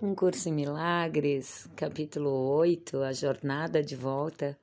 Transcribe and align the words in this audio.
Um 0.00 0.14
Curso 0.14 0.48
em 0.48 0.52
Milagres, 0.52 1.68
capítulo 1.74 2.30
8, 2.30 3.02
A 3.02 3.12
Jornada 3.12 3.82
de 3.82 3.96
Volta, 3.96 4.56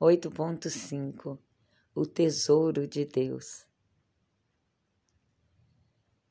8.5 0.00 1.36
O 1.92 2.06
Tesouro 2.06 2.86
de 2.86 3.04
Deus. 3.04 3.66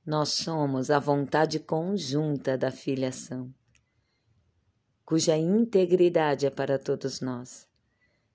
Nós 0.06 0.30
somos 0.30 0.90
a 0.90 0.98
vontade 0.98 1.60
conjunta 1.60 2.58
da 2.58 2.72
filiação, 2.72 3.54
cuja 5.04 5.36
integridade 5.36 6.46
é 6.46 6.50
para 6.50 6.80
todos 6.80 7.20
nós. 7.20 7.68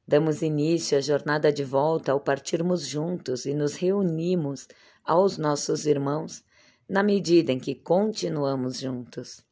Damos 0.07 0.43
início 0.43 0.99
à 0.99 1.01
jornada 1.01 1.51
de 1.51 1.65
volta 1.65 2.13
ao 2.13 2.21
partirmos 2.21 2.87
juntos 2.87 3.47
e 3.47 3.55
nos 3.55 3.77
reunimos 3.77 4.69
aos 5.03 5.39
nossos 5.39 5.87
irmãos 5.87 6.45
na 6.87 7.03
medida 7.03 7.51
em 7.51 7.59
que 7.59 7.75
continuamos 7.75 8.79
juntos. 8.79 9.51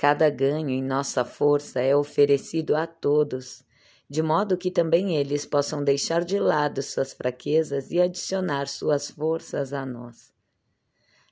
Cada 0.00 0.30
ganho 0.30 0.70
em 0.70 0.82
nossa 0.82 1.26
força 1.26 1.78
é 1.78 1.94
oferecido 1.94 2.74
a 2.74 2.86
todos, 2.86 3.62
de 4.08 4.22
modo 4.22 4.56
que 4.56 4.70
também 4.70 5.18
eles 5.18 5.44
possam 5.44 5.84
deixar 5.84 6.24
de 6.24 6.38
lado 6.38 6.80
suas 6.80 7.12
fraquezas 7.12 7.90
e 7.90 8.00
adicionar 8.00 8.66
suas 8.66 9.10
forças 9.10 9.74
a 9.74 9.84
nós. 9.84 10.32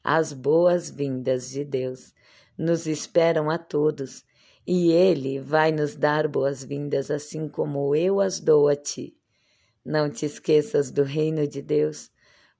As 0.04 0.34
boas-vindas 0.34 1.48
de 1.48 1.64
Deus 1.64 2.12
nos 2.58 2.86
esperam 2.86 3.48
a 3.48 3.56
todos, 3.56 4.22
e 4.66 4.92
Ele 4.92 5.40
vai 5.40 5.72
nos 5.72 5.96
dar 5.96 6.28
boas-vindas 6.28 7.10
assim 7.10 7.48
como 7.48 7.96
eu 7.96 8.20
as 8.20 8.38
dou 8.38 8.68
a 8.68 8.76
ti. 8.76 9.16
Não 9.82 10.10
te 10.10 10.26
esqueças 10.26 10.90
do 10.90 11.04
reino 11.04 11.48
de 11.48 11.62
Deus, 11.62 12.10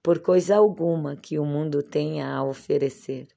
por 0.02 0.20
coisa 0.20 0.56
alguma 0.56 1.16
que 1.16 1.38
o 1.38 1.45
mundo 1.45 1.82
tenha 1.82 2.34
a 2.34 2.43
oferecer. 2.43 3.29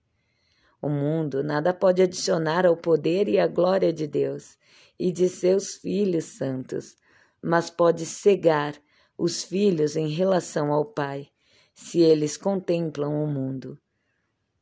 O 0.81 0.89
mundo 0.89 1.43
nada 1.43 1.73
pode 1.73 2.01
adicionar 2.01 2.65
ao 2.65 2.75
poder 2.75 3.27
e 3.27 3.39
à 3.39 3.45
glória 3.45 3.93
de 3.93 4.07
Deus 4.07 4.57
e 4.99 5.11
de 5.11 5.29
seus 5.29 5.75
filhos 5.75 6.25
santos, 6.25 6.95
mas 7.41 7.69
pode 7.69 8.05
cegar 8.05 8.75
os 9.17 9.43
filhos 9.43 9.95
em 9.95 10.07
relação 10.07 10.71
ao 10.73 10.83
Pai, 10.83 11.27
se 11.73 11.99
eles 11.99 12.35
contemplam 12.35 13.23
o 13.23 13.27
mundo. 13.27 13.77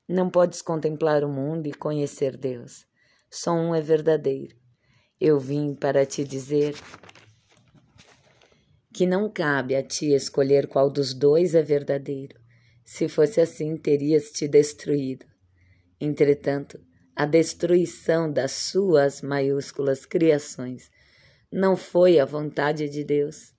Não 0.07 0.29
podes 0.29 0.61
contemplar 0.61 1.23
o 1.23 1.29
mundo 1.29 1.67
e 1.67 1.73
conhecer 1.73 2.35
Deus. 2.35 2.85
Só 3.29 3.53
um 3.53 3.73
é 3.73 3.79
verdadeiro. 3.79 4.57
Eu 5.21 5.39
vim 5.39 5.73
para 5.75 6.05
te 6.05 6.23
dizer 6.23 6.75
que 8.91 9.05
não 9.05 9.29
cabe 9.29 9.75
a 9.75 9.83
ti 9.83 10.13
escolher 10.13 10.67
qual 10.67 10.89
dos 10.89 11.13
dois 11.13 11.55
é 11.55 11.61
verdadeiro. 11.61 12.37
Se 12.83 13.07
fosse 13.07 13.39
assim, 13.39 13.77
terias 13.77 14.31
te 14.31 14.47
destruído. 14.47 15.25
Entretanto, 15.99 16.79
a 17.15 17.25
destruição 17.25 18.31
das 18.31 18.51
suas 18.53 19.21
maiúsculas 19.21 20.05
criações 20.05 20.89
não 21.51 21.75
foi 21.75 22.19
a 22.19 22.25
vontade 22.25 22.87
de 22.87 23.03
Deus, 23.03 23.53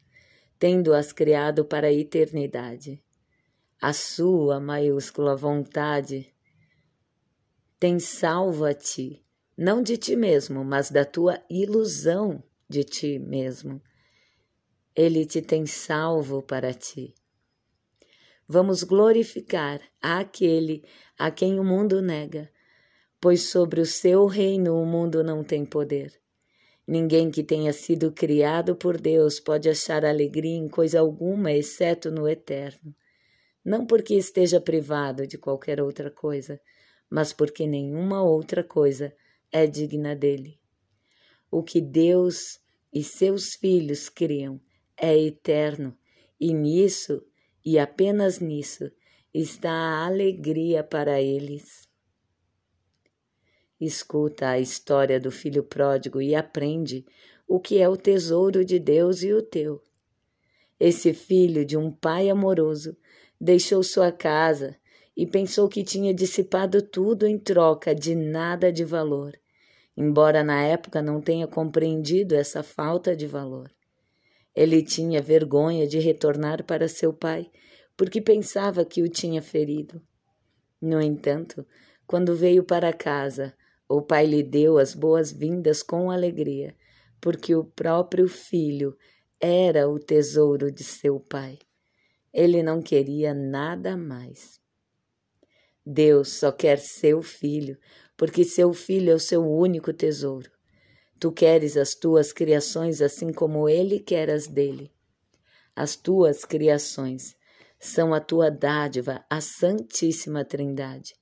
tendo-as 0.58 1.12
criado 1.12 1.64
para 1.64 1.88
a 1.88 1.92
eternidade. 1.92 3.02
A 3.80 3.92
sua 3.92 4.60
maiúscula 4.60 5.36
vontade 5.36 6.32
tem 7.78 7.98
ti, 8.75 9.25
não 9.56 9.82
de 9.82 9.97
ti 9.97 10.16
mesmo, 10.16 10.64
mas 10.64 10.91
da 10.91 11.04
tua 11.04 11.42
ilusão 11.50 12.42
de 12.69 12.84
ti 12.84 13.19
mesmo. 13.19 13.80
Ele 14.94 15.27
te 15.27 15.42
tem 15.42 15.66
salvo 15.66 16.42
para 16.42 16.72
ti. 16.72 17.14
Vamos 18.52 18.82
glorificar 18.82 19.80
aquele 20.02 20.82
a 21.16 21.30
quem 21.30 21.60
o 21.60 21.62
mundo 21.62 22.02
nega, 22.02 22.50
pois 23.20 23.42
sobre 23.42 23.80
o 23.80 23.86
seu 23.86 24.26
reino 24.26 24.74
o 24.74 24.84
mundo 24.84 25.22
não 25.22 25.44
tem 25.44 25.64
poder. 25.64 26.20
Ninguém 26.84 27.30
que 27.30 27.44
tenha 27.44 27.72
sido 27.72 28.10
criado 28.10 28.74
por 28.74 29.00
Deus 29.00 29.38
pode 29.38 29.68
achar 29.68 30.04
alegria 30.04 30.56
em 30.56 30.68
coisa 30.68 30.98
alguma, 30.98 31.52
exceto 31.52 32.10
no 32.10 32.28
eterno. 32.28 32.92
Não 33.64 33.86
porque 33.86 34.14
esteja 34.14 34.60
privado 34.60 35.28
de 35.28 35.38
qualquer 35.38 35.80
outra 35.80 36.10
coisa, 36.10 36.60
mas 37.08 37.32
porque 37.32 37.69
nenhuma 37.69 38.20
outra 38.20 38.64
coisa 38.64 39.14
é 39.52 39.64
digna 39.64 40.16
dele. 40.16 40.58
O 41.52 41.62
que 41.62 41.80
Deus 41.80 42.58
e 42.92 43.04
seus 43.04 43.54
filhos 43.54 44.08
criam 44.08 44.60
é 44.96 45.16
eterno, 45.16 45.96
e 46.41 46.52
nisso 46.52 47.25
e 47.65 47.78
apenas 47.78 48.41
nisso 48.41 48.91
está 49.32 49.71
a 49.71 50.06
alegria 50.06 50.82
para 50.82 51.21
eles. 51.21 51.88
Escuta 53.81 54.48
a 54.48 54.59
história 54.59 55.19
do 55.19 55.31
filho 55.31 55.62
pródigo 55.62 56.20
e 56.20 56.34
aprende 56.34 57.06
o 57.49 57.59
que 57.59 57.78
é 57.78 57.88
o 57.88 57.97
tesouro 57.97 58.65
de 58.65 58.78
Deus 58.78 59.22
e 59.22 59.32
o 59.32 59.43
teu. 59.43 59.82
Esse 60.78 61.12
filho 61.12 61.65
de 61.65 61.76
um 61.76 61.91
pai 61.91 62.28
amoroso 62.28 62.97
deixou 63.41 63.82
sua 63.82 64.12
casa 64.12 64.76
e 65.16 65.26
pensou 65.26 65.69
que 65.69 65.82
tinha 65.82 66.15
dissipado 66.15 66.81
tudo 66.82 67.26
em 67.26 67.38
troca 67.38 67.94
de 67.94 68.15
nada 68.15 68.72
de 68.72 68.84
valor, 68.84 69.38
embora 69.97 70.43
na 70.43 70.62
época 70.62 71.03
não 71.03 71.20
tenha 71.20 71.47
compreendido 71.47 72.34
essa 72.34 72.62
falta 72.62 73.15
de 73.16 73.26
valor. 73.26 73.70
Ele 74.55 74.83
tinha 74.83 75.22
vergonha 75.22 75.87
de 75.87 75.99
retornar 75.99 76.65
para 76.65 76.88
seu 76.88 77.12
pai, 77.12 77.50
porque 77.97 78.21
pensava 78.21 78.84
que 78.84 79.03
o 79.03 79.09
tinha 79.09 79.41
ferido. 79.41 80.03
No 80.81 81.00
entanto, 81.00 81.66
quando 82.06 82.34
veio 82.34 82.65
para 82.65 82.93
casa, 82.93 83.55
o 83.88 84.00
pai 84.00 84.27
lhe 84.27 84.43
deu 84.43 84.78
as 84.78 84.94
boas-vindas 84.94 85.83
com 85.83 86.11
alegria, 86.11 86.75
porque 87.21 87.55
o 87.55 87.65
próprio 87.65 88.28
filho 88.28 88.97
era 89.38 89.88
o 89.88 89.99
tesouro 89.99 90.71
de 90.71 90.84
seu 90.84 91.21
pai. 91.21 91.59
Ele 92.32 92.62
não 92.62 92.81
queria 92.81 93.34
nada 93.34 93.97
mais. 93.97 94.61
Deus 95.84 96.28
só 96.28 96.53
quer 96.53 96.78
seu 96.78 97.22
filho, 97.22 97.77
porque 98.17 98.44
seu 98.44 98.72
filho 98.72 99.11
é 99.11 99.15
o 99.15 99.19
seu 99.19 99.43
único 99.43 99.93
tesouro. 99.93 100.50
Tu 101.20 101.31
queres 101.31 101.76
as 101.76 101.94
tuas 101.94 102.32
criações 102.32 103.03
assim 103.03 103.31
como 103.31 103.69
ele 103.69 104.00
quer 104.00 104.31
as 104.31 104.47
dele. 104.47 104.91
As 105.76 105.94
tuas 105.94 106.47
criações 106.47 107.36
são 107.78 108.14
a 108.14 108.20
tua 108.20 108.50
dádiva, 108.50 109.22
a 109.28 109.38
Santíssima 109.38 110.47
Trindade, 110.47 111.14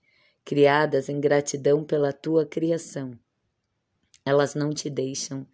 criadas 0.45 1.09
em 1.09 1.21
gratidão 1.21 1.83
pela 1.83 2.13
tua 2.13 2.47
criação. 2.47 3.19
Elas 4.25 4.55
não 4.55 4.71
te 4.71 4.89
deixam, 4.89 5.45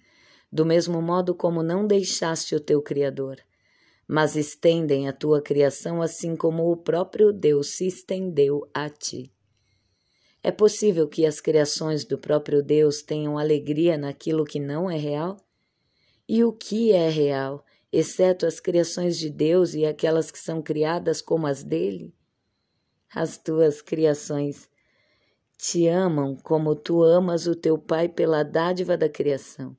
do 0.53 0.67
mesmo 0.67 1.01
modo 1.01 1.35
como 1.35 1.63
não 1.63 1.87
deixaste 1.87 2.55
o 2.55 2.61
teu 2.61 2.83
Criador, 2.83 3.39
mas 4.07 4.37
estendem 4.37 5.09
a 5.09 5.13
tua 5.15 5.41
criação 5.41 6.03
assim 6.03 6.37
como 6.37 6.71
o 6.71 6.77
próprio 6.77 7.33
Deus 7.33 7.77
se 7.77 7.87
estendeu 7.87 8.69
a 8.75 8.91
ti. 8.91 9.34
É 10.47 10.53
possível 10.53 11.09
que 11.09 11.25
as 11.25 11.41
criações 11.41 12.05
do 12.05 12.19
próprio 12.19 12.63
Deus 12.63 13.01
tenham 13.01 13.39
alegria 13.39 13.97
naquilo 13.97 14.45
que 14.45 14.61
não 14.61 14.91
é 14.91 14.97
real? 14.99 15.39
E 16.29 16.45
o 16.45 16.53
que 16.53 16.93
é 16.93 17.09
real, 17.09 17.65
exceto 17.91 18.45
as 18.45 18.61
criações 18.61 19.19
de 19.19 19.31
Deus 19.31 19.73
e 19.73 19.87
aquelas 19.87 20.31
que 20.31 20.39
são 20.39 20.61
criadas 20.61 21.23
como 21.23 21.47
as 21.47 21.65
dele? 21.65 22.15
As 23.15 23.39
tuas 23.39 23.81
criações 23.81 24.69
te 25.57 25.89
amam 25.89 26.37
como 26.37 26.77
tu 26.77 27.03
amas 27.03 27.47
o 27.47 27.57
teu 27.57 27.79
Pai 27.79 28.07
pela 28.07 28.43
dádiva 28.43 28.99
da 28.99 29.09
criação. 29.09 29.75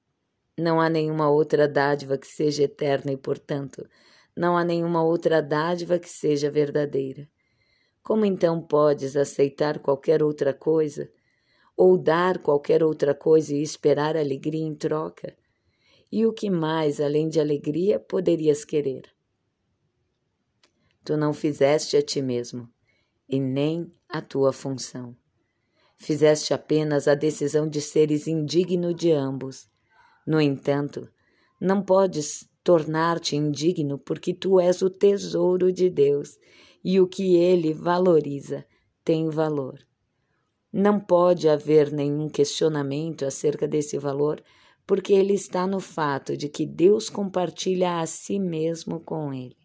Não 0.57 0.81
há 0.81 0.89
nenhuma 0.89 1.29
outra 1.29 1.67
dádiva 1.67 2.17
que 2.17 2.25
seja 2.25 2.63
eterna 2.63 3.11
e, 3.11 3.17
portanto, 3.17 3.87
não 4.35 4.57
há 4.57 4.63
nenhuma 4.63 5.03
outra 5.03 5.43
dádiva 5.43 5.99
que 5.99 6.09
seja 6.09 6.49
verdadeira. 6.49 7.29
Como 8.05 8.23
então 8.23 8.61
podes 8.61 9.15
aceitar 9.15 9.79
qualquer 9.79 10.21
outra 10.21 10.53
coisa, 10.53 11.09
ou 11.75 11.97
dar 11.97 12.37
qualquer 12.37 12.83
outra 12.83 13.15
coisa 13.15 13.55
e 13.55 13.63
esperar 13.63 14.15
alegria 14.15 14.63
em 14.63 14.75
troca? 14.75 15.35
E 16.11 16.23
o 16.23 16.31
que 16.31 16.47
mais, 16.47 17.01
além 17.01 17.27
de 17.27 17.39
alegria, 17.39 17.99
poderias 17.99 18.63
querer? 18.63 19.11
Tu 21.03 21.17
não 21.17 21.33
fizeste 21.33 21.97
a 21.97 22.01
ti 22.03 22.21
mesmo, 22.21 22.69
e 23.27 23.39
nem 23.39 23.91
a 24.07 24.21
tua 24.21 24.53
função. 24.53 25.17
Fizeste 25.97 26.53
apenas 26.53 27.07
a 27.07 27.15
decisão 27.15 27.67
de 27.67 27.81
seres 27.81 28.27
indigno 28.27 28.93
de 28.93 29.11
ambos. 29.11 29.67
No 30.27 30.39
entanto, 30.39 31.09
não 31.59 31.81
podes 31.81 32.47
tornar-te 32.63 33.35
indigno 33.35 33.97
porque 33.97 34.31
tu 34.31 34.59
és 34.59 34.83
o 34.83 34.91
tesouro 34.91 35.73
de 35.73 35.89
Deus 35.89 36.37
e 36.87 37.01
o 37.01 37.07
que 37.07 37.35
ele 37.35 37.73
valoriza 37.73 38.63
tem 39.03 39.27
valor. 39.27 39.83
Não 40.71 40.99
pode 40.99 41.49
haver 41.49 41.91
nenhum 41.91 42.29
questionamento 42.29 43.25
acerca 43.25 43.67
desse 43.67 43.97
valor, 43.97 44.39
porque 44.85 45.11
ele 45.11 45.33
está 45.33 45.65
no 45.65 45.79
fato 45.79 46.37
de 46.37 46.47
que 46.47 46.63
Deus 46.63 47.09
compartilha 47.09 47.99
a 47.99 48.05
si 48.05 48.37
mesmo 48.37 48.99
com 48.99 49.33
ele, 49.33 49.57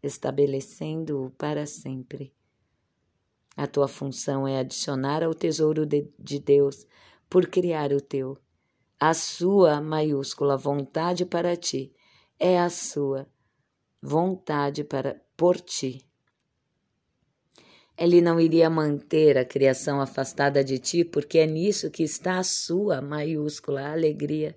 estabelecendo-o 0.00 1.30
para 1.30 1.66
sempre. 1.66 2.32
A 3.56 3.66
tua 3.66 3.88
função 3.88 4.46
é 4.46 4.60
adicionar 4.60 5.24
ao 5.24 5.34
tesouro 5.34 5.84
de, 5.84 6.08
de 6.16 6.38
Deus 6.38 6.86
por 7.28 7.48
criar 7.48 7.92
o 7.92 8.00
teu. 8.00 8.38
A 9.00 9.12
sua 9.12 9.80
maiúscula 9.80 10.56
vontade 10.56 11.26
para 11.26 11.56
ti 11.56 11.92
é 12.38 12.60
a 12.60 12.70
sua 12.70 13.26
vontade 14.00 14.84
para 14.84 15.20
por 15.36 15.60
ti. 15.60 16.06
Ele 17.96 18.20
não 18.20 18.40
iria 18.40 18.68
manter 18.68 19.38
a 19.38 19.44
criação 19.44 20.00
afastada 20.00 20.64
de 20.64 20.78
ti, 20.78 21.04
porque 21.04 21.38
é 21.38 21.46
nisso 21.46 21.90
que 21.90 22.02
está 22.02 22.38
a 22.38 22.42
sua 22.42 23.00
maiúscula 23.00 23.92
alegria. 23.92 24.56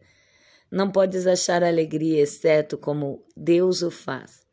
Não 0.71 0.91
podes 0.91 1.27
achar 1.27 1.63
alegria 1.63 2.21
exceto 2.21 2.77
como 2.77 3.23
Deus 3.35 3.81
o 3.83 3.91
faz. 3.91 4.45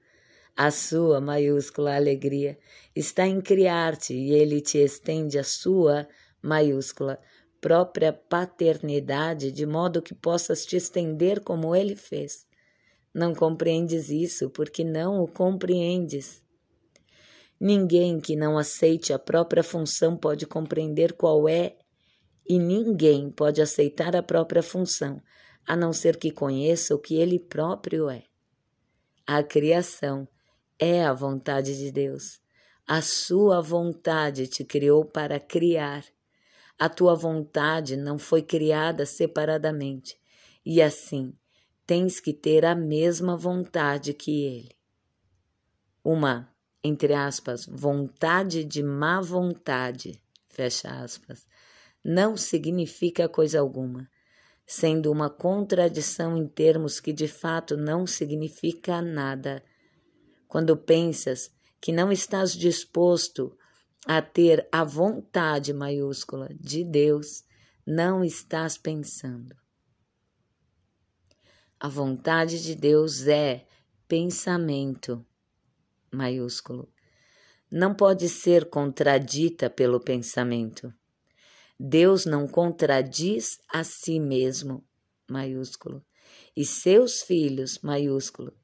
A 0.57 0.71
sua 0.71 1.21
maiúscula 1.21 1.97
alegria 1.97 2.57
está 2.95 3.27
em 3.27 3.41
criar-te 3.41 4.15
e 4.15 4.33
ele 4.33 4.61
te 4.61 4.79
estende 4.79 5.37
a 5.39 5.43
sua 5.43 6.07
maiúscula 6.41 7.19
própria 7.61 8.13
paternidade 8.13 9.51
de 9.51 9.65
modo 9.65 10.03
que 10.03 10.15
possas 10.15 10.67
te 10.67 10.77
estender 10.77 11.41
como 11.41 11.75
ele 11.75 11.97
fez. 11.97 12.47
Não 13.13 13.35
compreendes 13.35 14.11
isso 14.11 14.51
porque 14.51 14.85
não 14.85 15.23
o 15.23 15.27
compreendes. 15.27 16.44
Ninguém 17.61 18.21
que 18.21 18.37
não 18.37 18.59
aceite 18.59 19.13
a 19.13 19.19
própria 19.19 19.63
função 19.63 20.17
pode 20.17 20.47
compreender 20.47 21.13
qual 21.13 21.49
é, 21.49 21.77
e 22.47 22.59
ninguém 22.59 23.31
pode 23.31 23.63
aceitar 23.63 24.15
a 24.15 24.23
própria 24.23 24.63
função, 24.63 25.23
a 25.67 25.75
não 25.75 25.93
ser 25.93 26.17
que 26.17 26.31
conheça 26.31 26.95
o 26.95 26.99
que 26.99 27.17
ele 27.17 27.39
próprio 27.39 28.11
é. 28.11 28.25
A 29.27 29.43
criação 29.43 30.29
é 30.79 31.05
a 31.05 31.13
vontade 31.15 31.79
de 31.79 31.91
Deus. 31.91 32.41
A 32.87 33.01
sua 33.01 33.63
vontade 33.63 34.47
te 34.47 34.63
criou 34.63 35.05
para 35.05 35.41
criar. 35.41 36.05
A 36.79 36.89
tua 36.89 37.15
vontade 37.15 37.97
não 37.97 38.19
foi 38.19 38.43
criada 38.43 39.07
separadamente, 39.07 40.19
e 40.67 40.83
assim 40.83 41.33
tens 41.87 42.21
que 42.21 42.33
ter 42.35 42.65
a 42.65 42.75
mesma 42.75 43.37
vontade 43.37 44.13
que 44.13 44.45
ele. 44.45 44.77
Uma 46.03 46.54
entre 46.85 47.15
aspas, 47.15 47.65
vontade 47.65 48.63
de 48.63 48.83
má 48.83 49.19
vontade, 49.19 50.21
fecha 50.45 50.91
aspas, 51.03 51.47
não 52.05 52.37
significa 52.37 53.27
coisa 53.27 53.59
alguma, 53.59 54.07
sendo 54.67 55.11
uma 55.11 55.31
contradição 55.31 56.37
em 56.37 56.47
termos 56.47 57.01
que 57.01 57.11
de 57.11 57.27
fato 57.27 57.75
não 57.75 58.07
significa 58.07 59.01
nada. 59.01 59.65
Quando 60.47 60.77
pensas 60.77 61.51
que 61.81 61.91
não 61.91 62.13
estás 62.13 62.53
disposto 62.53 63.57
a 64.07 64.21
ter 64.21 64.69
a 64.71 64.85
vontade 64.85 65.73
maiúscula 65.73 66.51
de 66.61 66.85
Deus, 66.85 67.45
não 67.87 68.23
estás 68.23 68.77
pensando. 68.77 69.57
A 71.81 71.89
vontade 71.89 72.63
de 72.63 72.75
Deus 72.75 73.27
é 73.27 73.67
pensamento 74.07 75.25
maiúsculo, 76.15 76.89
não 77.71 77.95
pode 77.95 78.29
ser 78.29 78.71
contradita 78.71 79.69
pelo 79.69 79.99
pensamento. 80.01 80.93
Deus 81.79 82.25
não 82.25 82.47
contradiz 82.47 83.59
a 83.69 83.83
si 83.83 84.21
mesmo, 84.21 84.85
maiúsculo, 85.29 86.05
e 86.57 86.65
seus 86.65 87.23
filhos, 87.23 87.81
maiúsculo, 87.83 88.55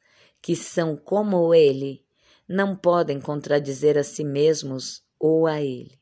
que 0.40 0.54
são 0.54 0.96
como 0.96 1.52
ele, 1.52 2.04
não 2.48 2.76
podem 2.76 3.20
contradizer 3.20 3.98
a 3.98 4.02
si 4.04 4.24
mesmos 4.24 5.02
ou 5.18 5.46
a 5.46 5.60
ele. 5.60 5.98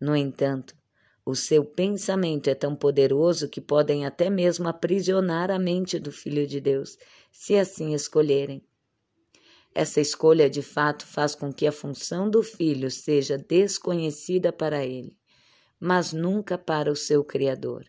No 0.00 0.14
entanto, 0.14 0.76
o 1.24 1.34
seu 1.34 1.64
pensamento 1.64 2.48
é 2.48 2.54
tão 2.54 2.76
poderoso 2.76 3.48
que 3.48 3.60
podem 3.60 4.06
até 4.06 4.30
mesmo 4.30 4.68
aprisionar 4.68 5.50
a 5.50 5.58
mente 5.58 5.98
do 5.98 6.12
Filho 6.12 6.46
de 6.46 6.60
Deus, 6.60 6.96
se 7.32 7.56
assim 7.56 7.94
escolherem. 7.94 8.64
Essa 9.78 10.00
escolha 10.00 10.48
de 10.48 10.62
fato 10.62 11.06
faz 11.06 11.34
com 11.34 11.52
que 11.52 11.66
a 11.66 11.70
função 11.70 12.30
do 12.30 12.42
filho 12.42 12.90
seja 12.90 13.36
desconhecida 13.36 14.50
para 14.50 14.82
ele, 14.82 15.14
mas 15.78 16.14
nunca 16.14 16.56
para 16.56 16.90
o 16.90 16.96
seu 16.96 17.22
Criador. 17.22 17.84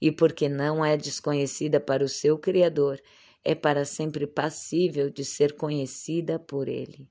E 0.00 0.12
porque 0.12 0.48
não 0.48 0.84
é 0.84 0.96
desconhecida 0.96 1.80
para 1.80 2.04
o 2.04 2.08
seu 2.08 2.38
Criador, 2.38 3.02
é 3.42 3.56
para 3.56 3.84
sempre 3.84 4.24
passível 4.24 5.10
de 5.10 5.24
ser 5.24 5.56
conhecida 5.56 6.38
por 6.38 6.68
ele. 6.68 7.10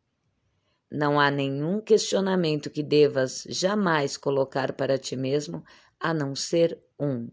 Não 0.90 1.20
há 1.20 1.30
nenhum 1.30 1.82
questionamento 1.82 2.70
que 2.70 2.82
devas 2.82 3.46
jamais 3.50 4.16
colocar 4.16 4.72
para 4.72 4.98
ti 4.98 5.18
mesmo, 5.18 5.62
a 6.00 6.14
não 6.14 6.34
ser 6.34 6.82
um. 6.98 7.28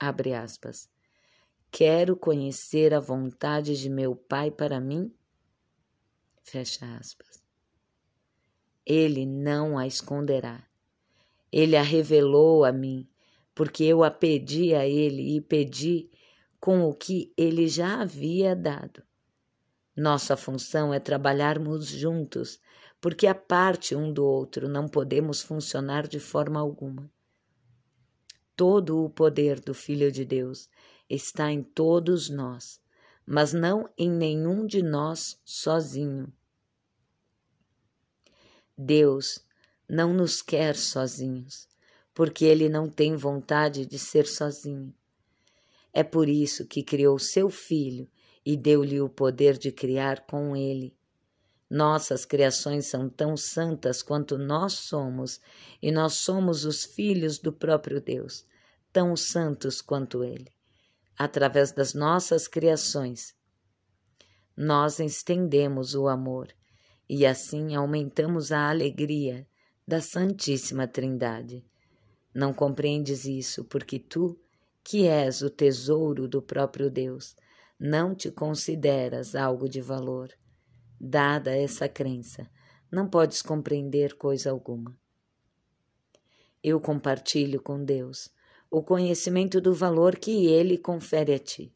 Abre 0.00 0.32
aspas. 0.32 0.88
Quero 1.70 2.16
conhecer 2.16 2.94
a 2.94 2.98
vontade 2.98 3.78
de 3.78 3.90
meu 3.90 4.16
Pai 4.16 4.50
para 4.50 4.80
mim 4.80 5.12
Fecha 6.50 6.96
aspas. 6.96 7.44
Ele 8.86 9.26
não 9.26 9.76
a 9.76 9.86
esconderá. 9.86 10.66
Ele 11.52 11.76
a 11.76 11.82
revelou 11.82 12.64
a 12.64 12.72
mim, 12.72 13.06
porque 13.54 13.84
eu 13.84 14.02
a 14.02 14.10
pedi 14.10 14.74
a 14.74 14.86
ele 14.86 15.36
e 15.36 15.42
pedi 15.42 16.08
com 16.58 16.88
o 16.88 16.94
que 16.94 17.34
ele 17.36 17.68
já 17.68 18.00
havia 18.00 18.56
dado. 18.56 19.02
Nossa 19.94 20.38
função 20.38 20.94
é 20.94 20.98
trabalharmos 20.98 21.86
juntos, 21.86 22.58
porque 22.98 23.26
a 23.26 23.34
parte 23.34 23.94
um 23.94 24.10
do 24.10 24.24
outro 24.24 24.70
não 24.70 24.88
podemos 24.88 25.42
funcionar 25.42 26.08
de 26.08 26.18
forma 26.18 26.58
alguma. 26.58 27.12
Todo 28.56 29.04
o 29.04 29.10
poder 29.10 29.60
do 29.60 29.74
Filho 29.74 30.10
de 30.10 30.24
Deus 30.24 30.70
está 31.10 31.52
em 31.52 31.62
todos 31.62 32.30
nós, 32.30 32.80
mas 33.26 33.52
não 33.52 33.86
em 33.98 34.10
nenhum 34.10 34.66
de 34.66 34.82
nós 34.82 35.38
sozinho. 35.44 36.32
Deus 38.80 39.44
não 39.88 40.12
nos 40.12 40.40
quer 40.40 40.76
sozinhos, 40.76 41.66
porque 42.14 42.44
Ele 42.44 42.68
não 42.68 42.88
tem 42.88 43.16
vontade 43.16 43.84
de 43.84 43.98
ser 43.98 44.24
sozinho. 44.24 44.94
É 45.92 46.04
por 46.04 46.28
isso 46.28 46.64
que 46.64 46.84
criou 46.84 47.18
seu 47.18 47.50
Filho 47.50 48.08
e 48.46 48.56
deu-lhe 48.56 49.00
o 49.00 49.08
poder 49.08 49.58
de 49.58 49.72
criar 49.72 50.24
com 50.26 50.56
Ele. 50.56 50.96
Nossas 51.68 52.24
criações 52.24 52.86
são 52.86 53.10
tão 53.10 53.36
santas 53.36 54.00
quanto 54.00 54.38
nós 54.38 54.74
somos, 54.74 55.40
e 55.82 55.90
nós 55.90 56.12
somos 56.14 56.64
os 56.64 56.84
filhos 56.84 57.40
do 57.40 57.52
próprio 57.52 58.00
Deus, 58.00 58.46
tão 58.92 59.16
santos 59.16 59.82
quanto 59.82 60.22
Ele. 60.22 60.52
Através 61.18 61.72
das 61.72 61.94
nossas 61.94 62.46
criações, 62.46 63.34
nós 64.56 65.00
estendemos 65.00 65.96
o 65.96 66.06
amor 66.06 66.56
e 67.08 67.24
assim 67.24 67.74
aumentamos 67.74 68.52
a 68.52 68.68
alegria 68.68 69.46
da 69.86 70.00
Santíssima 70.00 70.86
Trindade. 70.86 71.64
Não 72.34 72.52
compreendes 72.52 73.24
isso 73.24 73.64
porque 73.64 73.98
tu, 73.98 74.38
que 74.84 75.06
és 75.06 75.40
o 75.40 75.48
tesouro 75.48 76.28
do 76.28 76.42
próprio 76.42 76.90
Deus, 76.90 77.34
não 77.80 78.14
te 78.14 78.30
consideras 78.30 79.34
algo 79.34 79.68
de 79.68 79.80
valor. 79.80 80.28
Dada 81.00 81.56
essa 81.56 81.88
crença, 81.88 82.50
não 82.90 83.08
podes 83.08 83.40
compreender 83.40 84.16
coisa 84.16 84.50
alguma. 84.50 84.94
Eu 86.62 86.80
compartilho 86.80 87.62
com 87.62 87.82
Deus 87.82 88.30
o 88.70 88.82
conhecimento 88.82 89.60
do 89.60 89.72
valor 89.72 90.16
que 90.16 90.46
Ele 90.46 90.76
confere 90.76 91.32
a 91.32 91.38
ti. 91.38 91.72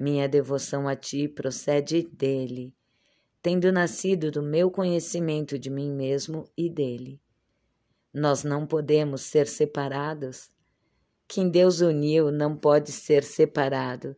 Minha 0.00 0.28
devoção 0.28 0.88
a 0.88 0.96
ti 0.96 1.28
procede 1.28 2.02
dele 2.02 2.74
tendo 3.40 3.70
nascido 3.70 4.30
do 4.30 4.42
meu 4.42 4.70
conhecimento 4.70 5.58
de 5.58 5.70
mim 5.70 5.90
mesmo 5.92 6.48
e 6.56 6.68
dele. 6.68 7.20
Nós 8.12 8.42
não 8.42 8.66
podemos 8.66 9.22
ser 9.22 9.46
separados. 9.46 10.50
Quem 11.26 11.48
Deus 11.48 11.80
uniu 11.80 12.30
não 12.32 12.56
pode 12.56 12.90
ser 12.90 13.22
separado, 13.22 14.16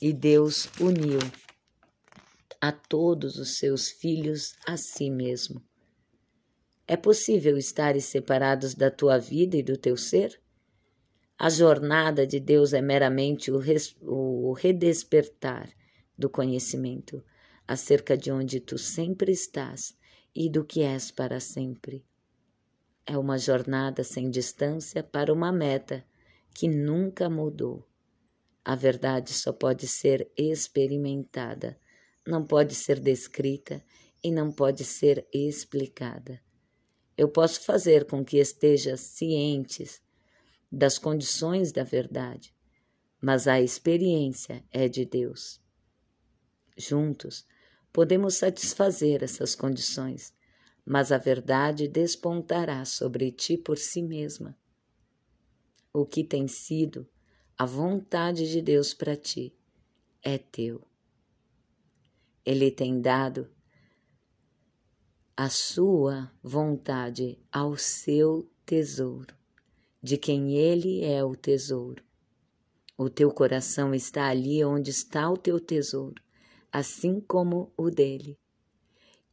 e 0.00 0.12
Deus 0.12 0.68
uniu 0.80 1.18
a 2.60 2.72
todos 2.72 3.38
os 3.38 3.58
seus 3.58 3.90
filhos 3.90 4.54
a 4.66 4.76
si 4.76 5.10
mesmo. 5.10 5.62
É 6.86 6.96
possível 6.96 7.56
estares 7.56 8.04
separados 8.04 8.74
da 8.74 8.90
tua 8.90 9.18
vida 9.18 9.56
e 9.56 9.62
do 9.62 9.76
teu 9.76 9.96
ser? 9.96 10.40
A 11.38 11.50
jornada 11.50 12.26
de 12.26 12.38
Deus 12.38 12.72
é 12.72 12.80
meramente 12.80 13.50
o, 13.50 13.58
res, 13.58 13.96
o 14.00 14.52
redespertar 14.52 15.68
do 16.16 16.30
conhecimento 16.30 17.22
acerca 17.72 18.18
de 18.18 18.30
onde 18.30 18.60
tu 18.60 18.76
sempre 18.76 19.32
estás 19.32 19.96
e 20.34 20.50
do 20.50 20.62
que 20.62 20.82
és 20.82 21.10
para 21.10 21.40
sempre. 21.40 22.04
É 23.06 23.16
uma 23.16 23.38
jornada 23.38 24.04
sem 24.04 24.28
distância 24.28 25.02
para 25.02 25.32
uma 25.32 25.50
meta 25.50 26.04
que 26.54 26.68
nunca 26.68 27.30
mudou. 27.30 27.88
A 28.62 28.76
verdade 28.76 29.32
só 29.32 29.54
pode 29.54 29.88
ser 29.88 30.30
experimentada, 30.36 31.78
não 32.26 32.44
pode 32.44 32.74
ser 32.74 33.00
descrita 33.00 33.82
e 34.22 34.30
não 34.30 34.52
pode 34.52 34.84
ser 34.84 35.26
explicada. 35.32 36.42
Eu 37.16 37.28
posso 37.30 37.62
fazer 37.62 38.04
com 38.04 38.22
que 38.22 38.36
estejas 38.36 39.00
cientes 39.00 40.02
das 40.70 40.98
condições 40.98 41.72
da 41.72 41.84
verdade, 41.84 42.54
mas 43.18 43.48
a 43.48 43.62
experiência 43.62 44.62
é 44.70 44.88
de 44.88 45.06
Deus. 45.06 45.58
Juntos, 46.76 47.46
podemos 47.92 48.36
satisfazer 48.36 49.22
essas 49.22 49.54
condições, 49.54 50.32
mas 50.84 51.12
a 51.12 51.18
verdade 51.18 51.86
despontará 51.86 52.84
sobre 52.84 53.30
ti 53.30 53.56
por 53.56 53.76
si 53.76 54.02
mesma. 54.02 54.56
O 55.92 56.06
que 56.06 56.24
tem 56.24 56.48
sido 56.48 57.06
a 57.56 57.66
vontade 57.66 58.50
de 58.50 58.62
Deus 58.62 58.94
para 58.94 59.14
ti 59.14 59.54
é 60.22 60.38
teu. 60.38 60.82
Ele 62.44 62.70
tem 62.70 63.00
dado 63.00 63.48
a 65.36 65.48
sua 65.48 66.32
vontade 66.42 67.38
ao 67.52 67.76
seu 67.76 68.50
tesouro, 68.64 69.34
de 70.02 70.16
quem 70.16 70.56
ele 70.56 71.04
é 71.04 71.22
o 71.22 71.36
tesouro. 71.36 72.02
O 72.96 73.08
teu 73.08 73.30
coração 73.30 73.94
está 73.94 74.28
ali 74.28 74.64
onde 74.64 74.90
está 74.90 75.30
o 75.30 75.36
teu 75.36 75.60
tesouro, 75.60 76.22
assim 76.72 77.20
como 77.20 77.70
o 77.76 77.90
dele. 77.90 78.38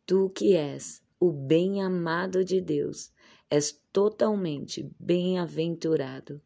Tu 0.05 0.29
que 0.31 0.55
és 0.55 1.01
o 1.19 1.31
bem-amado 1.31 2.43
de 2.43 2.59
Deus, 2.59 3.11
és 3.49 3.71
totalmente 3.91 4.91
bem-aventurado. 4.99 6.41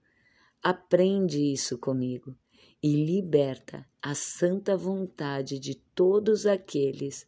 Aprende 0.62 1.40
isso 1.52 1.78
comigo 1.78 2.38
e 2.82 3.06
liberta 3.06 3.86
a 4.02 4.14
santa 4.14 4.78
vontade 4.78 5.60
de 5.60 5.76
todos 5.96 6.46
aqueles 6.46 7.28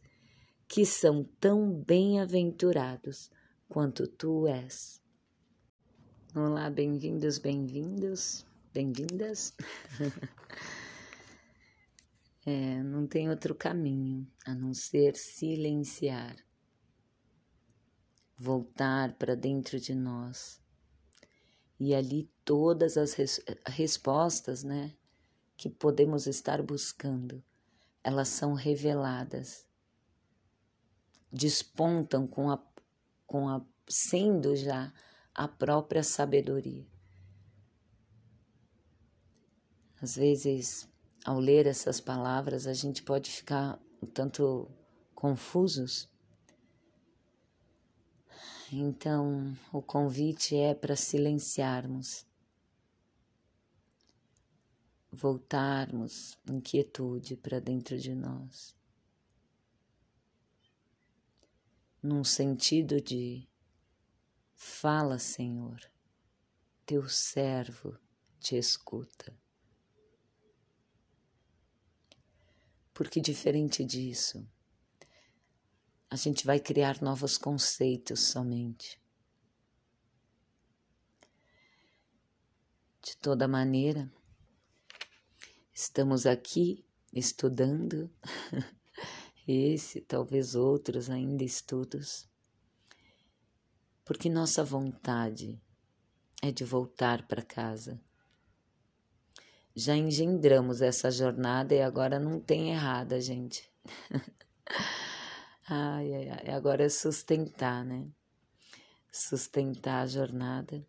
que 0.68 0.84
são 0.84 1.24
tão 1.40 1.72
bem-aventurados 1.72 3.30
quanto 3.68 4.06
tu 4.06 4.46
és. 4.46 5.00
Olá, 6.34 6.68
bem-vindos, 6.68 7.38
bem-vindos, 7.38 8.44
bem-vindas. 8.72 9.54
é, 12.46 12.80
não 12.84 13.08
tem 13.08 13.28
outro 13.28 13.56
caminho 13.56 14.24
a 14.46 14.54
não 14.54 14.72
ser 14.72 15.16
silenciar, 15.16 16.36
voltar 18.38 19.14
para 19.14 19.34
dentro 19.34 19.80
de 19.80 19.96
nós 19.96 20.62
e 21.78 21.92
ali 21.92 22.30
todas 22.44 22.96
as 22.96 23.14
res 23.14 23.40
respostas, 23.66 24.62
né, 24.62 24.94
que 25.56 25.68
podemos 25.68 26.28
estar 26.28 26.62
buscando, 26.62 27.42
elas 28.04 28.28
são 28.28 28.54
reveladas, 28.54 29.66
despontam 31.32 32.28
com 32.28 32.48
a, 32.50 32.64
com 33.26 33.48
a 33.48 33.60
sendo 33.88 34.54
já 34.54 34.92
a 35.34 35.48
própria 35.48 36.02
sabedoria. 36.02 36.86
Às 40.00 40.14
vezes, 40.14 40.88
ao 41.26 41.40
ler 41.40 41.66
essas 41.66 42.00
palavras, 42.00 42.68
a 42.68 42.72
gente 42.72 43.02
pode 43.02 43.32
ficar 43.32 43.80
um 44.00 44.06
tanto 44.06 44.70
confusos. 45.12 46.08
Então, 48.72 49.56
o 49.72 49.82
convite 49.82 50.54
é 50.54 50.72
para 50.72 50.94
silenciarmos 50.94 52.24
voltarmos 55.10 56.38
inquietude 56.48 57.36
para 57.36 57.58
dentro 57.58 57.98
de 57.98 58.14
nós, 58.14 58.76
num 62.00 62.22
sentido 62.22 63.00
de 63.00 63.48
fala, 64.54 65.18
Senhor, 65.18 65.80
teu 66.84 67.08
servo 67.08 67.98
te 68.38 68.56
escuta. 68.56 69.34
Porque 72.96 73.20
diferente 73.20 73.84
disso, 73.84 74.44
a 76.10 76.16
gente 76.16 76.44
vai 76.44 76.58
criar 76.58 77.00
novos 77.00 77.38
conceitos 77.38 78.20
somente. 78.20 79.00
De 83.02 83.16
toda 83.18 83.46
maneira, 83.46 84.10
Estamos 85.78 86.24
aqui 86.24 86.82
estudando 87.12 88.10
esse, 89.46 90.00
talvez 90.00 90.54
outros 90.54 91.10
ainda 91.10 91.44
estudos, 91.44 92.26
porque 94.02 94.30
nossa 94.30 94.64
vontade 94.64 95.60
é 96.40 96.50
de 96.50 96.64
voltar 96.64 97.28
para 97.28 97.42
casa. 97.42 98.00
Já 99.76 99.94
engendramos 99.94 100.80
essa 100.80 101.10
jornada 101.10 101.74
e 101.74 101.82
agora 101.82 102.18
não 102.18 102.40
tem 102.40 102.70
errada, 102.70 103.20
gente. 103.20 103.70
ai, 105.68 106.14
ai, 106.14 106.28
ai, 106.30 106.54
agora 106.54 106.84
é 106.84 106.88
sustentar, 106.88 107.84
né? 107.84 108.08
Sustentar 109.12 110.02
a 110.02 110.06
jornada. 110.06 110.82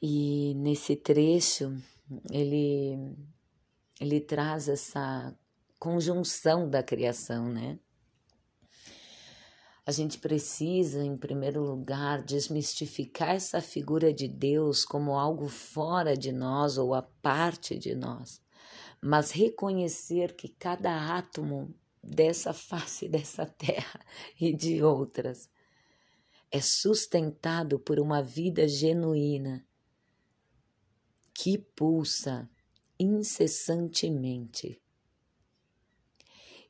E 0.00 0.54
nesse 0.54 0.96
trecho 0.96 1.76
ele, 2.30 3.14
ele 4.00 4.20
traz 4.20 4.66
essa 4.66 5.36
conjunção 5.78 6.68
da 6.68 6.82
criação, 6.82 7.52
né? 7.52 7.78
A 9.86 9.92
gente 9.92 10.18
precisa, 10.18 11.04
em 11.04 11.16
primeiro 11.16 11.62
lugar, 11.62 12.20
desmistificar 12.20 13.36
essa 13.36 13.60
figura 13.60 14.12
de 14.12 14.26
Deus 14.26 14.84
como 14.84 15.16
algo 15.16 15.46
fora 15.46 16.16
de 16.16 16.32
nós 16.32 16.76
ou 16.76 16.92
a 16.92 17.02
parte 17.02 17.78
de 17.78 17.94
nós, 17.94 18.42
mas 19.00 19.30
reconhecer 19.30 20.34
que 20.34 20.48
cada 20.48 21.16
átomo 21.16 21.72
dessa 22.02 22.52
face 22.52 23.06
dessa 23.08 23.46
terra 23.46 24.04
e 24.40 24.52
de 24.52 24.82
outras 24.82 25.48
é 26.50 26.60
sustentado 26.60 27.78
por 27.78 28.00
uma 28.00 28.20
vida 28.20 28.66
genuína 28.66 29.64
que 31.32 31.58
pulsa 31.58 32.50
incessantemente. 32.98 34.80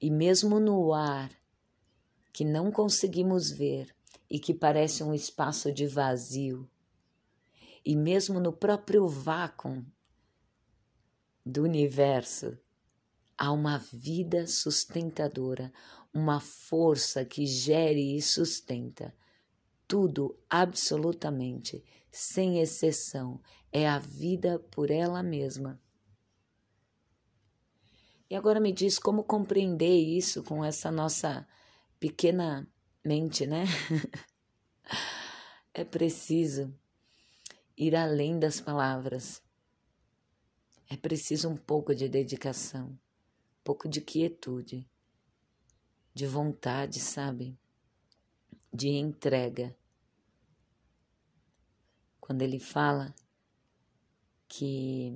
E 0.01 0.11
mesmo 0.11 0.61
no 0.61 0.93
ar, 0.93 1.31
que 2.37 2.45
não 2.45 2.71
conseguimos 2.71 3.51
ver 3.51 3.97
e 4.29 4.39
que 4.39 4.53
parece 4.53 5.03
um 5.03 5.15
espaço 5.15 5.73
de 5.73 5.87
vazio, 5.87 6.69
e 7.83 7.97
mesmo 7.97 8.39
no 8.39 8.53
próprio 8.53 9.09
vácuo 9.09 9.83
do 11.47 11.63
universo, 11.63 12.59
há 13.39 13.51
uma 13.51 13.79
vida 13.91 14.47
sustentadora, 14.47 15.73
uma 16.13 16.39
força 16.39 17.25
que 17.25 17.47
gere 17.47 18.15
e 18.15 18.21
sustenta 18.21 19.15
tudo 19.89 20.39
absolutamente, 20.51 21.83
sem 22.11 22.61
exceção, 22.61 23.41
é 23.73 23.89
a 23.89 23.99
vida 23.99 24.59
por 24.59 24.91
ela 24.91 25.23
mesma. 25.23 25.81
E 28.29 28.37
agora 28.37 28.61
me 28.61 28.73
diz 28.73 28.99
como 28.99 29.25
compreender 29.25 29.97
isso 29.97 30.43
com 30.43 30.63
essa 30.63 30.91
nossa 30.91 31.49
pequena 32.07 32.65
mente, 33.05 33.47
né? 33.47 33.65
é 35.75 35.85
preciso 35.85 36.73
ir 37.77 37.97
além 37.97 38.39
das 38.39 38.61
palavras. 38.61 39.43
É 40.89 40.97
preciso 40.97 41.49
um 41.49 41.57
pouco 41.57 41.97
de 41.97 42.09
dedicação, 42.09 42.91
um 42.91 43.65
pouco 43.65 43.89
de 43.89 44.01
quietude, 44.01 44.89
de 46.15 46.29
vontade, 46.29 47.01
sabe? 47.01 47.59
De 48.73 48.89
entrega. 48.89 49.77
Quando 52.21 52.43
ele 52.43 52.61
fala 52.61 53.13
que 54.47 55.13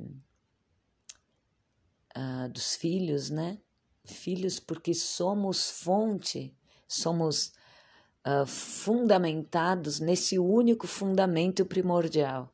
uh, 2.17 2.49
dos 2.53 2.75
filhos, 2.75 3.31
né? 3.31 3.61
Filhos 4.05 4.59
porque 4.59 4.93
somos 4.93 5.71
fonte, 5.71 6.53
somos 6.91 7.53
uh, 8.27 8.45
fundamentados 8.47 10.01
nesse 10.01 10.39
único 10.39 10.87
fundamento 10.87 11.65
primordial, 11.65 12.53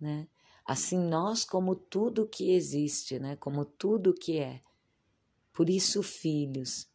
né? 0.00 0.26
Assim 0.64 0.98
nós 0.98 1.44
como 1.44 1.76
tudo 1.76 2.26
que 2.26 2.52
existe, 2.52 3.18
né? 3.18 3.36
Como 3.36 3.64
tudo 3.64 4.14
que 4.14 4.38
é. 4.38 4.60
Por 5.52 5.70
isso 5.70 6.02
filhos. 6.02 6.88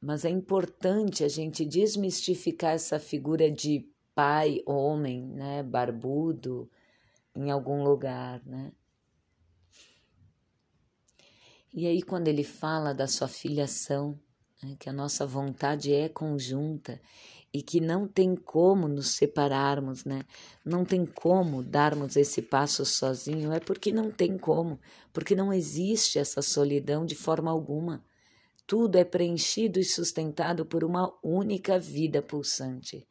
Mas 0.00 0.24
é 0.24 0.30
importante 0.30 1.24
a 1.24 1.28
gente 1.28 1.64
desmistificar 1.64 2.72
essa 2.72 2.98
figura 2.98 3.50
de 3.50 3.88
pai, 4.14 4.60
homem, 4.66 5.24
né, 5.28 5.62
barbudo, 5.62 6.70
em 7.34 7.50
algum 7.50 7.82
lugar, 7.82 8.44
né? 8.44 8.72
E 11.72 11.86
aí, 11.86 12.02
quando 12.02 12.28
ele 12.28 12.44
fala 12.44 12.92
da 12.92 13.06
sua 13.06 13.28
filiação, 13.28 14.20
né, 14.62 14.76
que 14.78 14.88
a 14.88 14.92
nossa 14.92 15.26
vontade 15.26 15.92
é 15.92 16.08
conjunta, 16.08 17.00
e 17.52 17.60
que 17.60 17.80
não 17.80 18.08
tem 18.08 18.34
como 18.34 18.88
nos 18.88 19.10
separarmos, 19.10 20.06
né? 20.06 20.24
Não 20.64 20.84
tem 20.84 21.04
como 21.04 21.62
darmos 21.62 22.16
esse 22.16 22.40
passo 22.40 22.84
sozinho, 22.86 23.52
é 23.52 23.60
porque 23.60 23.92
não 23.92 24.10
tem 24.10 24.38
como, 24.38 24.80
porque 25.12 25.34
não 25.34 25.52
existe 25.52 26.18
essa 26.18 26.40
solidão 26.40 27.04
de 27.04 27.14
forma 27.14 27.50
alguma. 27.50 28.02
Tudo 28.66 28.96
é 28.96 29.04
preenchido 29.04 29.78
e 29.78 29.84
sustentado 29.84 30.64
por 30.64 30.82
uma 30.82 31.12
única 31.22 31.78
vida 31.78 32.22
pulsante. 32.22 33.06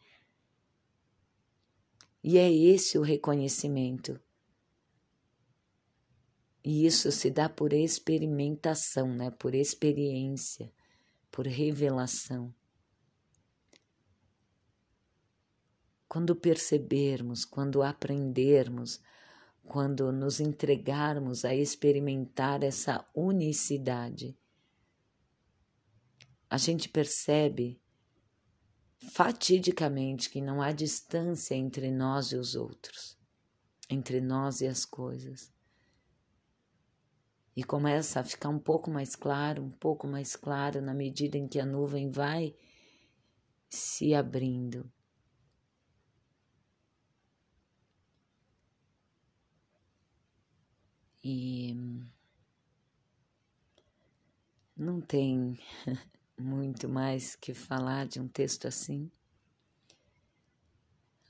E 2.23 2.37
é 2.37 2.51
esse 2.51 2.97
o 2.97 3.01
reconhecimento. 3.03 4.19
E 6.63 6.85
isso 6.85 7.11
se 7.11 7.29
dá 7.29 7.49
por 7.49 7.73
experimentação, 7.73 9.07
né? 9.07 9.31
por 9.31 9.53
experiência, 9.53 10.71
por 11.31 11.47
revelação. 11.47 12.53
Quando 16.07 16.35
percebermos, 16.35 17.45
quando 17.45 17.81
aprendermos, 17.81 18.99
quando 19.63 20.11
nos 20.11 20.41
entregarmos 20.41 21.45
a 21.45 21.55
experimentar 21.55 22.63
essa 22.63 23.07
unicidade, 23.15 24.37
a 26.49 26.57
gente 26.57 26.89
percebe 26.89 27.81
fatidicamente 29.13 30.29
que 30.29 30.41
não 30.41 30.61
há 30.61 30.73
distância 30.73 31.55
entre 31.55 31.89
nós 31.89 32.33
e 32.33 32.35
os 32.35 32.55
outros, 32.55 33.17
entre 33.89 34.19
nós 34.19 34.59
e 34.59 34.67
as 34.67 34.83
coisas. 34.83 35.49
E 37.55 37.63
começa 37.63 38.19
a 38.19 38.23
ficar 38.23 38.49
um 38.49 38.59
pouco 38.59 38.89
mais 38.89 39.15
claro, 39.15 39.61
um 39.61 39.71
pouco 39.71 40.07
mais 40.07 40.35
claro 40.35 40.81
na 40.81 40.93
medida 40.93 41.37
em 41.37 41.47
que 41.47 41.59
a 41.59 41.65
nuvem 41.65 42.09
vai 42.09 42.55
se 43.69 44.13
abrindo. 44.13 44.89
E 51.23 51.75
não 54.75 54.99
tem 54.99 55.59
muito 56.39 56.89
mais 56.89 57.35
que 57.35 57.53
falar 57.53 58.07
de 58.07 58.19
um 58.19 58.27
texto 58.27 58.67
assim. 58.67 59.11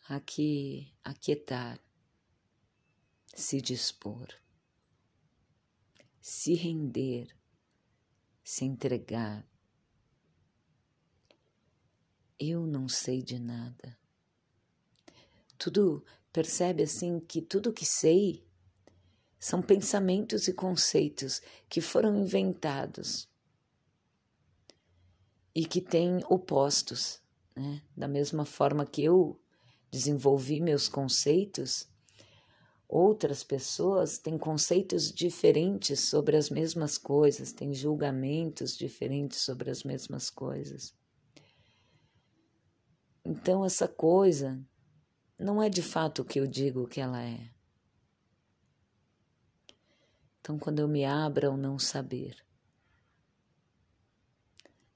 Aqui, 0.08 0.94
aquietar, 1.04 1.80
se 3.34 3.62
dispor, 3.62 4.28
se 6.22 6.54
render, 6.54 7.36
se 8.44 8.64
entregar. 8.64 9.46
Eu 12.40 12.66
não 12.66 12.88
sei 12.88 13.22
de 13.22 13.40
nada. 13.40 13.98
Tudo, 15.58 16.06
percebe 16.32 16.84
assim 16.84 17.20
que 17.20 17.42
tudo 17.42 17.74
que 17.74 17.86
sei 17.86 18.46
são 19.40 19.62
pensamentos 19.62 20.48
e 20.48 20.54
conceitos 20.54 21.42
que 21.68 21.82
foram 21.82 22.16
inventados 22.16 23.28
e 25.54 25.66
que 25.66 25.82
têm 25.82 26.24
opostos. 26.30 27.20
Né? 27.56 27.82
Da 27.98 28.08
mesma 28.08 28.46
forma 28.46 28.86
que 28.86 29.04
eu 29.04 29.40
desenvolvi 29.90 30.62
meus 30.62 30.88
conceitos, 30.88 31.91
outras 32.92 33.42
pessoas 33.42 34.18
têm 34.18 34.38
conceitos 34.38 35.14
diferentes 35.14 36.02
sobre 36.02 36.36
as 36.36 36.50
mesmas 36.50 36.98
coisas, 36.98 37.54
têm 37.54 37.74
julgamentos 37.74 38.78
diferentes 38.78 39.40
sobre 39.40 39.72
as 39.72 39.82
mesmas 39.82 40.30
coisas. 40.30 40.94
Então, 43.24 43.64
essa 43.64 43.88
coisa 43.88 44.62
não 45.40 45.64
é 45.64 45.70
de 45.70 45.82
fato 45.82 46.22
o 46.22 46.26
que 46.26 46.38
eu 46.38 46.46
digo 46.46 46.86
que 46.86 47.00
ela 47.00 47.24
é. 47.24 47.50
Então, 50.42 50.60
quando 50.60 50.80
eu 50.80 50.88
me 50.88 51.06
abro 51.06 51.48
ao 51.48 51.56
não 51.56 51.80
saber, 51.80 52.46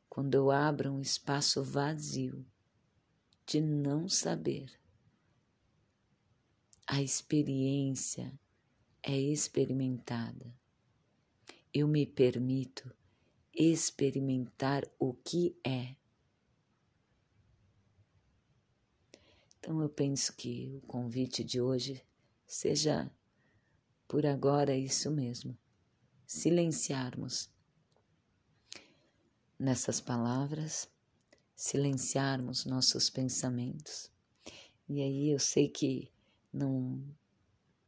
quando 0.10 0.36
eu 0.36 0.52
abro 0.52 0.92
um 0.92 1.00
espaço 1.00 1.64
vazio 1.64 2.46
de 3.46 3.62
não 3.62 4.10
saber, 4.10 4.85
a 6.88 7.02
experiência 7.02 8.38
é 9.02 9.18
experimentada. 9.18 10.54
Eu 11.74 11.88
me 11.88 12.06
permito 12.06 12.94
experimentar 13.54 14.84
o 15.00 15.14
que 15.14 15.58
é. 15.64 15.96
Então 19.58 19.82
eu 19.82 19.90
penso 19.90 20.36
que 20.36 20.80
o 20.84 20.88
convite 20.88 21.44
de 21.44 21.60
hoje 21.60 22.06
seja 22.46 23.12
por 24.08 24.26
agora 24.26 24.76
isso 24.76 25.10
mesmo. 25.10 25.58
Silenciarmos 26.28 27.50
nessas 29.58 30.00
palavras, 30.00 30.88
silenciarmos 31.56 32.66
nossos 32.66 33.10
pensamentos. 33.10 34.12
E 34.88 35.02
aí 35.02 35.30
eu 35.30 35.40
sei 35.40 35.68
que 35.68 36.12
não 36.56 37.04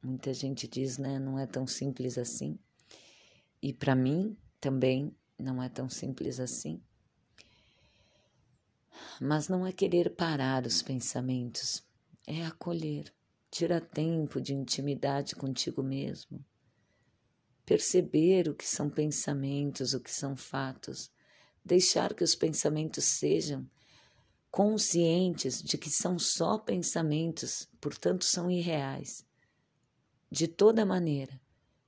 muita 0.03 0.34
gente 0.34 0.67
diz, 0.67 0.97
né, 0.97 1.17
não 1.17 1.39
é 1.39 1.45
tão 1.45 1.65
simples 1.65 2.17
assim. 2.17 2.60
E 3.62 3.73
para 3.73 3.95
mim 3.95 4.38
também 4.60 5.15
não 5.39 5.63
é 5.63 5.69
tão 5.69 5.89
simples 5.89 6.39
assim. 6.39 6.82
Mas 9.19 9.47
não 9.47 9.65
é 9.65 9.71
querer 9.71 10.15
parar 10.15 10.65
os 10.65 10.82
pensamentos, 10.82 11.84
é 12.25 12.45
acolher. 12.45 13.13
Tira 13.49 13.80
tempo 13.80 14.41
de 14.41 14.53
intimidade 14.53 15.36
contigo 15.36 15.82
mesmo. 15.82 16.43
Perceber 17.65 18.49
o 18.49 18.53
que 18.53 18.67
são 18.67 18.89
pensamentos, 18.89 19.93
o 19.93 19.99
que 20.01 20.12
são 20.12 20.36
fatos. 20.36 21.10
Deixar 21.63 22.13
que 22.13 22.23
os 22.23 22.36
pensamentos 22.36 23.06
sejam 23.06 23.67
conscientes 24.57 25.61
de 25.61 25.77
que 25.77 25.87
são 25.87 26.17
só 26.17 26.57
pensamentos, 26.57 27.69
portanto 27.79 28.25
são 28.25 28.49
irreais. 28.49 29.23
De 30.31 30.47
toda 30.47 30.83
maneira, 30.83 31.39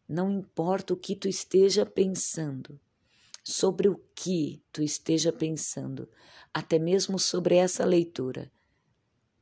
não 0.07 0.31
importa 0.31 0.93
o 0.93 0.95
que 0.95 1.15
tu 1.15 1.27
esteja 1.27 1.83
pensando, 1.83 2.79
sobre 3.43 3.89
o 3.89 3.99
que 4.13 4.61
tu 4.71 4.83
esteja 4.83 5.33
pensando, 5.33 6.07
até 6.53 6.77
mesmo 6.77 7.17
sobre 7.17 7.55
essa 7.55 7.83
leitura, 7.83 8.51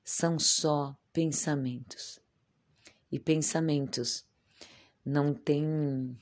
são 0.05 0.39
só 0.39 0.95
pensamentos. 1.11 2.21
E 3.11 3.19
pensamentos 3.19 4.23
não 5.03 5.33
têm 5.33 6.17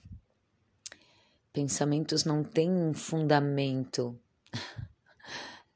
pensamentos 1.53 2.25
não 2.25 2.43
têm 2.43 2.71
um 2.71 2.95
fundamento, 2.95 4.19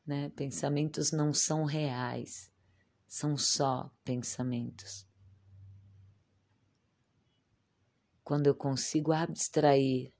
né? 0.10 0.32
Pensamentos 0.36 1.12
não 1.12 1.32
são 1.32 1.66
reais, 1.66 2.52
são 3.08 3.38
só 3.38 3.92
pensamentos. 4.04 5.06
Quando 8.24 8.48
eu 8.48 8.56
consigo 8.56 9.12
abstrair 9.12 10.12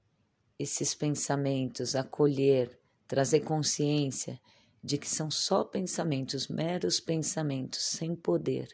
esses 0.56 0.94
pensamentos, 0.94 1.96
acolher, 1.96 2.80
trazer 3.08 3.40
consciência 3.40 4.40
de 4.80 4.96
que 4.96 5.08
são 5.08 5.28
só 5.28 5.64
pensamentos, 5.64 6.46
meros 6.46 7.00
pensamentos, 7.00 7.82
sem 7.84 8.14
poder, 8.14 8.68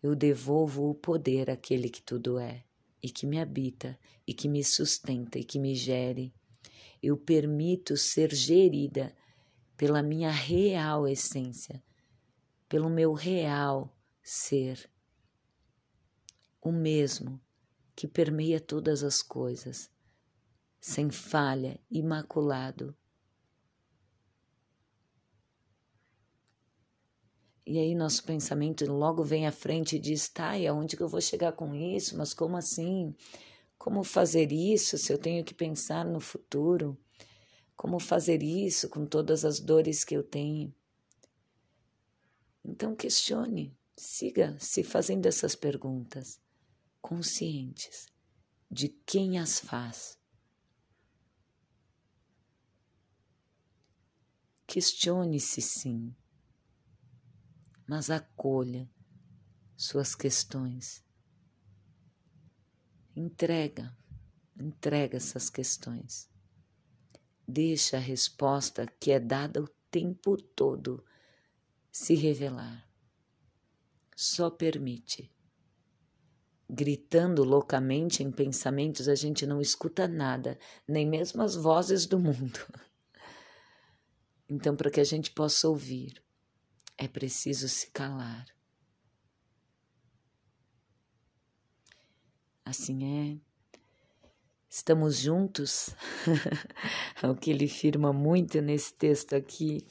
eu 0.00 0.14
devolvo 0.14 0.88
o 0.88 0.94
poder 0.94 1.50
àquele 1.50 1.88
que 1.88 2.02
tudo 2.02 2.38
é, 2.38 2.64
e 3.02 3.10
que 3.10 3.26
me 3.26 3.40
habita, 3.40 3.98
e 4.24 4.32
que 4.32 4.48
me 4.48 4.62
sustenta, 4.62 5.40
e 5.40 5.44
que 5.44 5.58
me 5.58 5.74
gere. 5.74 6.32
Eu 7.02 7.16
permito 7.16 7.96
ser 7.96 8.34
gerida 8.34 9.14
pela 9.76 10.02
minha 10.02 10.30
real 10.30 11.06
essência, 11.06 11.82
pelo 12.68 12.88
meu 12.88 13.12
real 13.12 13.96
ser, 14.22 14.90
o 16.60 16.72
mesmo 16.72 17.40
que 17.94 18.08
permeia 18.08 18.60
todas 18.60 19.02
as 19.02 19.22
coisas, 19.22 19.90
sem 20.80 21.10
falha, 21.10 21.78
imaculado 21.90 22.96
E 27.66 27.80
aí 27.80 27.96
nosso 27.96 28.22
pensamento 28.22 28.86
logo 28.86 29.24
vem 29.24 29.44
à 29.44 29.50
frente 29.50 29.96
e 29.96 29.98
diz: 29.98 30.28
tá, 30.28 30.56
e 30.56 30.68
aonde 30.68 30.96
que 30.96 31.02
eu 31.02 31.08
vou 31.08 31.20
chegar 31.20 31.50
com 31.50 31.74
isso? 31.74 32.16
Mas 32.16 32.32
como 32.32 32.56
assim? 32.56 33.12
Como 33.78 34.02
fazer 34.02 34.50
isso 34.52 34.98
se 34.98 35.12
eu 35.12 35.18
tenho 35.18 35.44
que 35.44 35.54
pensar 35.54 36.04
no 36.04 36.20
futuro? 36.20 36.98
Como 37.76 38.00
fazer 38.00 38.42
isso 38.42 38.88
com 38.88 39.06
todas 39.06 39.44
as 39.44 39.60
dores 39.60 40.02
que 40.02 40.16
eu 40.16 40.22
tenho? 40.22 40.74
Então 42.64 42.96
questione, 42.96 43.76
siga 43.96 44.56
se 44.58 44.82
fazendo 44.82 45.26
essas 45.26 45.54
perguntas, 45.54 46.40
conscientes 47.00 48.08
de 48.68 48.88
quem 48.88 49.38
as 49.38 49.60
faz. 49.60 50.18
Questione-se 54.66 55.62
sim, 55.62 56.12
mas 57.86 58.10
acolha 58.10 58.90
suas 59.76 60.16
questões. 60.16 61.05
Entrega, 63.18 63.96
entrega 64.60 65.16
essas 65.16 65.48
questões. 65.48 66.28
Deixa 67.48 67.96
a 67.96 68.00
resposta 68.00 68.86
que 69.00 69.10
é 69.10 69.18
dada 69.18 69.62
o 69.62 69.68
tempo 69.90 70.36
todo 70.36 71.02
se 71.90 72.14
revelar. 72.14 72.86
Só 74.14 74.50
permite. 74.50 75.32
Gritando 76.68 77.42
loucamente 77.42 78.22
em 78.22 78.30
pensamentos, 78.30 79.08
a 79.08 79.14
gente 79.14 79.46
não 79.46 79.62
escuta 79.62 80.06
nada, 80.06 80.58
nem 80.86 81.08
mesmo 81.08 81.40
as 81.40 81.54
vozes 81.54 82.04
do 82.04 82.18
mundo. 82.18 82.60
Então, 84.46 84.76
para 84.76 84.90
que 84.90 85.00
a 85.00 85.04
gente 85.04 85.30
possa 85.30 85.66
ouvir, 85.66 86.22
é 86.98 87.08
preciso 87.08 87.66
se 87.66 87.90
calar. 87.90 88.55
Assim 92.66 93.04
é. 93.04 93.36
Estamos 94.68 95.20
juntos, 95.20 95.90
é 97.22 97.28
o 97.28 97.36
que 97.36 97.52
ele 97.52 97.68
firma 97.68 98.12
muito 98.12 98.60
nesse 98.60 98.92
texto 98.92 99.34
aqui. 99.34 99.86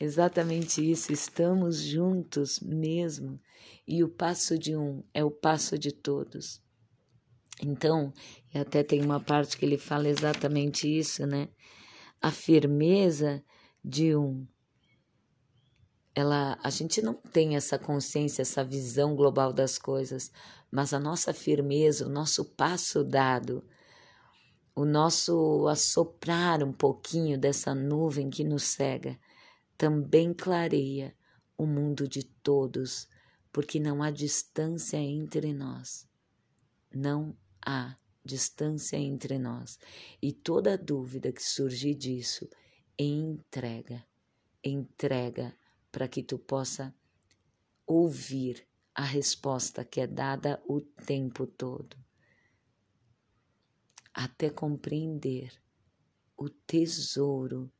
Exatamente 0.00 0.80
isso, 0.90 1.12
estamos 1.12 1.82
juntos 1.82 2.60
mesmo. 2.60 3.38
E 3.86 4.02
o 4.02 4.08
passo 4.08 4.58
de 4.58 4.74
um 4.74 5.04
é 5.12 5.22
o 5.22 5.30
passo 5.30 5.78
de 5.78 5.92
todos. 5.92 6.62
Então, 7.62 8.10
e 8.54 8.58
até 8.58 8.82
tem 8.82 9.02
uma 9.02 9.20
parte 9.20 9.58
que 9.58 9.66
ele 9.66 9.76
fala 9.76 10.08
exatamente 10.08 10.88
isso, 10.88 11.26
né? 11.26 11.50
A 12.22 12.30
firmeza 12.30 13.44
de 13.84 14.16
um. 14.16 14.46
Ela, 16.18 16.58
a 16.64 16.68
gente 16.68 17.00
não 17.00 17.14
tem 17.14 17.54
essa 17.54 17.78
consciência, 17.78 18.42
essa 18.42 18.64
visão 18.64 19.14
global 19.14 19.52
das 19.52 19.78
coisas, 19.78 20.32
mas 20.68 20.92
a 20.92 20.98
nossa 20.98 21.32
firmeza, 21.32 22.04
o 22.04 22.08
nosso 22.08 22.44
passo 22.44 23.04
dado, 23.04 23.64
o 24.74 24.84
nosso 24.84 25.68
assoprar 25.68 26.60
um 26.64 26.72
pouquinho 26.72 27.38
dessa 27.38 27.72
nuvem 27.72 28.30
que 28.30 28.42
nos 28.42 28.64
cega, 28.64 29.16
também 29.76 30.34
clareia 30.34 31.14
o 31.56 31.64
mundo 31.64 32.08
de 32.08 32.24
todos, 32.24 33.06
porque 33.52 33.78
não 33.78 34.02
há 34.02 34.10
distância 34.10 34.96
entre 34.96 35.52
nós. 35.52 36.04
Não 36.92 37.32
há 37.64 37.96
distância 38.24 38.96
entre 38.96 39.38
nós. 39.38 39.78
E 40.20 40.32
toda 40.32 40.76
dúvida 40.76 41.30
que 41.30 41.44
surgir 41.44 41.94
disso, 41.94 42.50
entrega, 42.98 44.04
entrega 44.64 45.54
para 45.90 46.08
que 46.08 46.22
tu 46.22 46.38
possa 46.38 46.94
ouvir 47.86 48.66
a 48.94 49.02
resposta 49.02 49.84
que 49.84 50.00
é 50.00 50.06
dada 50.06 50.62
o 50.66 50.80
tempo 50.80 51.46
todo, 51.46 51.96
até 54.12 54.50
compreender 54.50 55.52
o 56.36 56.48
tesouro 56.48 57.70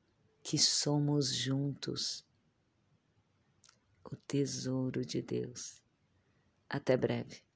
que 0.43 0.57
somos 0.57 1.35
juntos, 1.35 2.25
o 4.05 4.17
tesouro 4.17 5.05
de 5.05 5.21
Deus. 5.21 5.83
Até 6.69 6.97
breve. 6.97 7.48